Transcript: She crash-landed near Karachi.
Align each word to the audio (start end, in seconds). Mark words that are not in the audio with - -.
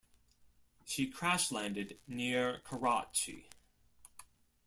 She 0.83 1.05
crash-landed 1.05 1.99
near 2.07 2.61
Karachi. 2.65 3.49